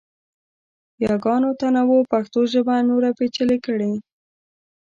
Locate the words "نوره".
2.89-3.09